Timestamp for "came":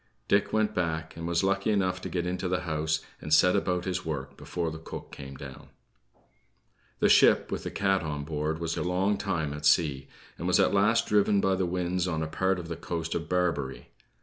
5.11-5.37